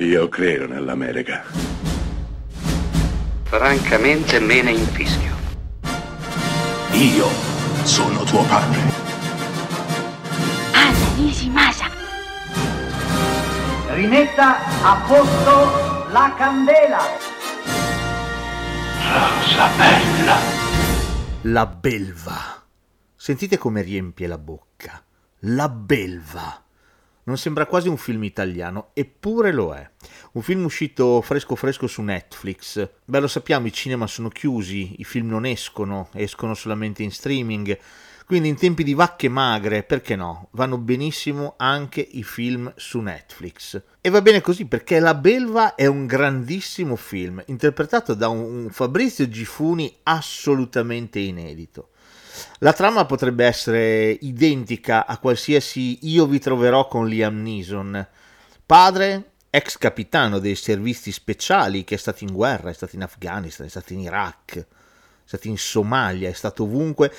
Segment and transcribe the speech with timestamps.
[0.00, 1.42] Io credo nell'America.
[3.42, 5.34] Francamente me ne infischio.
[6.92, 7.26] Io
[7.82, 8.78] sono tuo padre.
[10.72, 11.90] Anna Nishimasa.
[13.88, 17.00] Rimetta a posto la candela.
[19.02, 20.36] Rosa bella.
[21.42, 22.62] La belva.
[23.16, 25.02] Sentite come riempie la bocca.
[25.40, 26.62] La belva.
[27.28, 29.86] Non sembra quasi un film italiano, eppure lo è.
[30.32, 32.88] Un film uscito fresco fresco su Netflix.
[33.04, 37.78] Beh, lo sappiamo, i cinema sono chiusi, i film non escono, escono solamente in streaming.
[38.24, 40.48] Quindi in tempi di vacche magre, perché no?
[40.52, 43.82] Vanno benissimo anche i film su Netflix.
[44.00, 49.28] E va bene così perché La Belva è un grandissimo film, interpretato da un Fabrizio
[49.28, 51.90] Gifuni assolutamente inedito.
[52.58, 58.06] La trama potrebbe essere identica a qualsiasi Io vi troverò con Liam Neeson.
[58.64, 63.66] Padre, ex capitano dei servizi speciali che è stato in guerra, è stato in Afghanistan,
[63.66, 64.64] è stato in Iraq, è
[65.24, 67.12] stato in Somalia, è stato ovunque,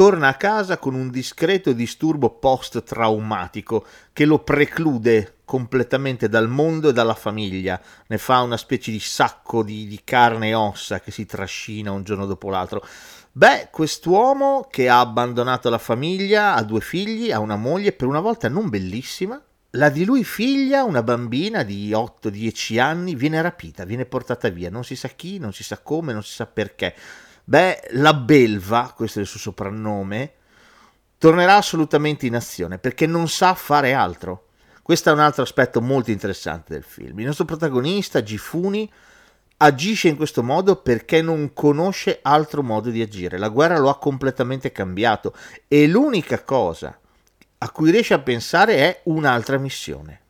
[0.00, 3.84] torna a casa con un discreto disturbo post-traumatico
[4.14, 9.62] che lo preclude completamente dal mondo e dalla famiglia, ne fa una specie di sacco
[9.62, 12.82] di, di carne e ossa che si trascina un giorno dopo l'altro.
[13.30, 18.20] Beh, quest'uomo che ha abbandonato la famiglia, ha due figli, ha una moglie, per una
[18.20, 19.38] volta non bellissima,
[19.72, 24.82] la di lui figlia, una bambina di 8-10 anni, viene rapita, viene portata via, non
[24.82, 26.94] si sa chi, non si sa come, non si sa perché.
[27.50, 30.34] Beh, la belva, questo è il suo soprannome,
[31.18, 34.50] tornerà assolutamente in azione perché non sa fare altro.
[34.82, 37.18] Questo è un altro aspetto molto interessante del film.
[37.18, 38.88] Il nostro protagonista, Gifuni,
[39.56, 43.36] agisce in questo modo perché non conosce altro modo di agire.
[43.36, 45.34] La guerra lo ha completamente cambiato
[45.66, 46.96] e l'unica cosa
[47.58, 50.20] a cui riesce a pensare è un'altra missione.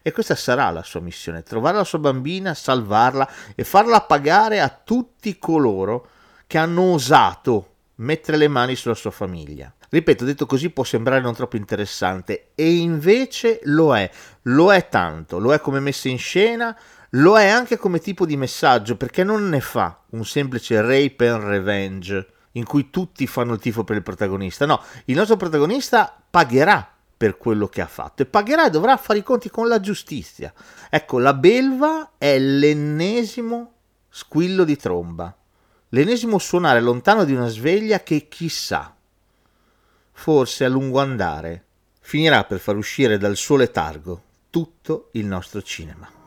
[0.00, 4.70] E questa sarà la sua missione, trovare la sua bambina, salvarla e farla pagare a
[4.70, 6.08] tutti coloro
[6.52, 9.72] che hanno osato mettere le mani sulla sua famiglia.
[9.88, 14.10] Ripeto, detto così può sembrare non troppo interessante e invece lo è,
[14.42, 16.78] lo è tanto, lo è come messa in scena,
[17.12, 21.42] lo è anche come tipo di messaggio perché non ne fa un semplice rape and
[21.42, 24.66] revenge in cui tutti fanno il tifo per il protagonista.
[24.66, 29.20] No, il nostro protagonista pagherà per quello che ha fatto e pagherà e dovrà fare
[29.20, 30.52] i conti con la giustizia.
[30.90, 33.72] Ecco, la belva è l'ennesimo
[34.10, 35.34] squillo di tromba,
[35.94, 38.94] l'ennesimo suonare lontano di una sveglia che chissà,
[40.12, 41.64] forse a lungo andare,
[42.00, 46.21] finirà per far uscire dal suo letargo tutto il nostro cinema.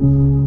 [0.00, 0.45] you.